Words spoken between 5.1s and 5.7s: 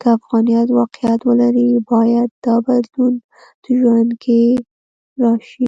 راشي.